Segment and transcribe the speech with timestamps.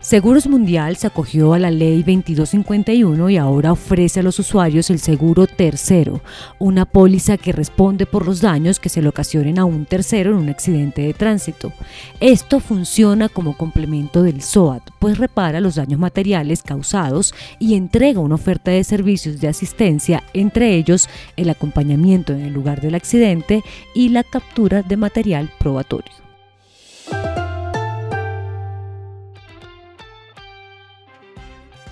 [0.00, 5.00] Seguros Mundial se acogió a la ley 2251 y ahora ofrece a los usuarios el
[5.00, 6.20] seguro tercero,
[6.60, 10.36] una póliza que responde por los daños que se le ocasionen a un tercero en
[10.36, 11.72] un accidente de tránsito.
[12.20, 18.36] Esto funciona como complemento del SOAT, pues repara los daños materiales causados y entrega una
[18.36, 24.10] oferta de servicios de asistencia, entre ellos el acompañamiento en el lugar del accidente y
[24.10, 26.27] la captura de material probatorio.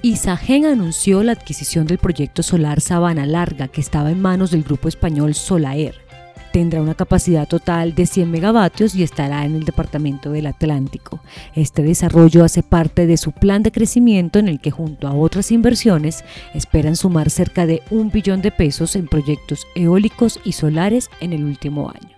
[0.00, 4.86] Isagen anunció la adquisición del proyecto solar Sabana Larga, que estaba en manos del grupo
[4.86, 5.96] español Solaer.
[6.52, 11.20] Tendrá una capacidad total de 100 megavatios y estará en el departamento del Atlántico.
[11.56, 15.50] Este desarrollo hace parte de su plan de crecimiento en el que junto a otras
[15.50, 16.24] inversiones
[16.54, 21.44] esperan sumar cerca de un billón de pesos en proyectos eólicos y solares en el
[21.44, 22.17] último año.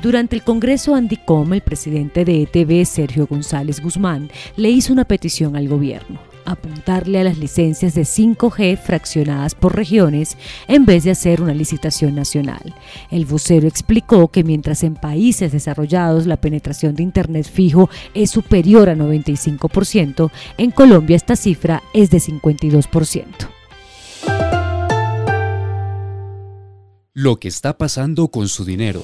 [0.00, 5.56] Durante el Congreso Andicom, el presidente de ETB, Sergio González Guzmán, le hizo una petición
[5.56, 10.36] al gobierno, apuntarle a las licencias de 5G fraccionadas por regiones
[10.68, 12.76] en vez de hacer una licitación nacional.
[13.10, 18.88] El vocero explicó que mientras en países desarrollados la penetración de Internet fijo es superior
[18.88, 23.24] a 95%, en Colombia esta cifra es de 52%.
[27.14, 29.02] Lo que está pasando con su dinero.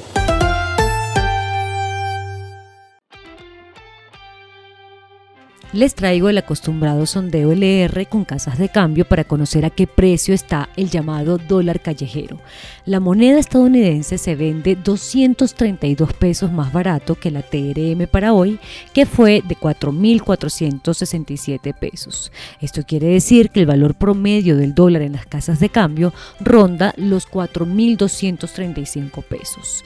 [5.74, 10.32] Les traigo el acostumbrado sondeo LR con casas de cambio para conocer a qué precio
[10.32, 12.38] está el llamado dólar callejero.
[12.86, 18.60] La moneda estadounidense se vende 232 pesos más barato que la TRM para hoy,
[18.92, 22.30] que fue de 4.467 pesos.
[22.60, 26.94] Esto quiere decir que el valor promedio del dólar en las casas de cambio ronda
[26.96, 29.84] los 4.235 pesos.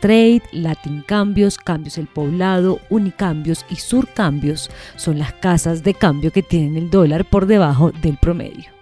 [0.00, 6.42] Trade, Latin Cambios, Cambios El Poblado, Unicambios y Surcambios son las casas de cambio que
[6.42, 8.73] tienen el dólar por debajo del promedio.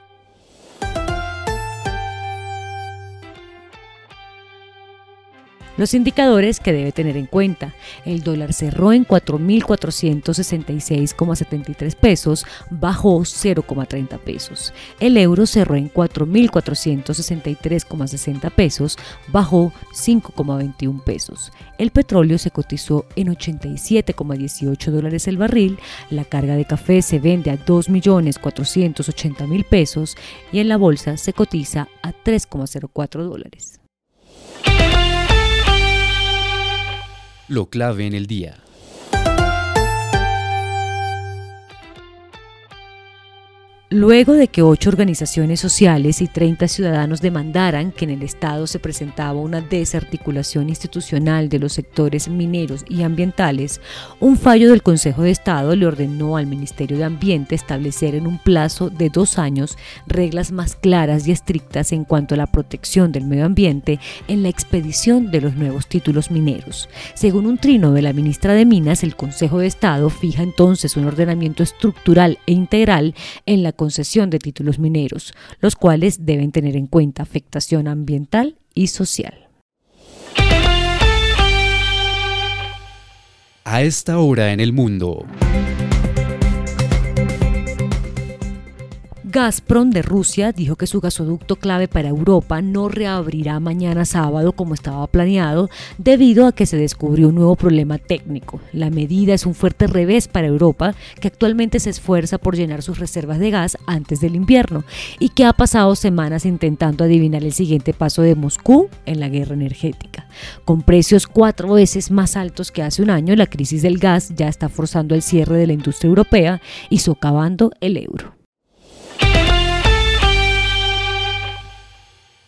[5.82, 7.75] Los indicadores que debe tener en cuenta.
[8.04, 14.72] El dólar cerró en 4.466,73 pesos, bajó 0,30 pesos.
[15.00, 21.50] El euro cerró en 4.463,60 pesos, bajó 5,21 pesos.
[21.78, 25.81] El petróleo se cotizó en 87,18 dólares el barril.
[26.10, 30.16] La carga de café se vende a 2.480.000 pesos
[30.53, 33.81] y en la bolsa se cotiza a 3,04 dólares.
[37.52, 38.62] Lo clave en el día.
[43.92, 48.78] Luego de que ocho organizaciones sociales y 30 ciudadanos demandaran que en el Estado se
[48.78, 53.82] presentaba una desarticulación institucional de los sectores mineros y ambientales,
[54.19, 58.38] un fallo del Consejo de Estado le ordenó al Ministerio de Ambiente establecer en un
[58.38, 59.76] plazo de dos años
[60.06, 64.48] reglas más claras y estrictas en cuanto a la protección del medio ambiente en la
[64.48, 66.88] expedición de los nuevos títulos mineros.
[67.12, 71.04] Según un trino de la ministra de Minas, el Consejo de Estado fija entonces un
[71.04, 73.14] ordenamiento estructural e integral
[73.44, 78.87] en la concesión de títulos mineros, los cuales deben tener en cuenta afectación ambiental y
[78.87, 79.48] social.
[83.65, 85.26] A esta hora en el mundo.
[89.32, 94.75] Gazprom de Rusia dijo que su gasoducto clave para Europa no reabrirá mañana sábado como
[94.75, 98.60] estaba planeado debido a que se descubrió un nuevo problema técnico.
[98.75, 102.99] La medida es un fuerte revés para Europa que actualmente se esfuerza por llenar sus
[102.99, 104.84] reservas de gas antes del invierno
[105.19, 109.55] y que ha pasado semanas intentando adivinar el siguiente paso de Moscú en la guerra
[109.55, 110.26] energética.
[110.67, 114.49] Con precios cuatro veces más altos que hace un año, la crisis del gas ya
[114.49, 118.42] está forzando el cierre de la industria europea y socavando el euro.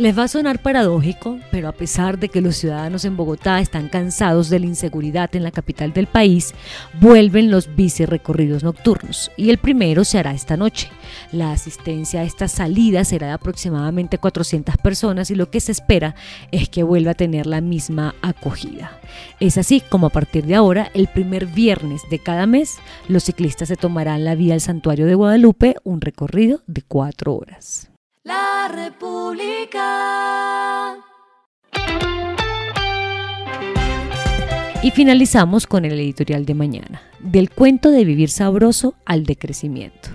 [0.00, 3.90] Les va a sonar paradójico, pero a pesar de que los ciudadanos en Bogotá están
[3.90, 6.54] cansados de la inseguridad en la capital del país,
[7.02, 10.88] vuelven los bici recorridos nocturnos y el primero se hará esta noche.
[11.32, 16.14] La asistencia a esta salida será de aproximadamente 400 personas y lo que se espera
[16.50, 18.98] es que vuelva a tener la misma acogida.
[19.38, 23.68] Es así como a partir de ahora, el primer viernes de cada mes, los ciclistas
[23.68, 27.89] se tomarán la vía al santuario de Guadalupe, un recorrido de cuatro horas.
[28.68, 29.80] República.
[34.82, 40.08] Y finalizamos con el editorial de mañana, del cuento de vivir sabroso al decrecimiento.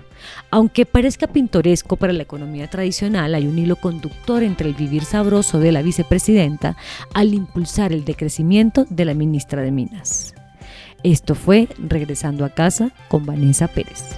[0.50, 5.60] Aunque parezca pintoresco para la economía tradicional, hay un hilo conductor entre el vivir sabroso
[5.60, 6.76] de la vicepresidenta
[7.14, 10.34] al impulsar el decrecimiento de la ministra de Minas.
[11.04, 14.16] Esto fue Regresando a casa con Vanessa Pérez.